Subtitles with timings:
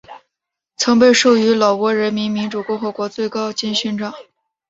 [0.77, 4.11] 曾被授予老挝人民民主共和国最高金质勋章。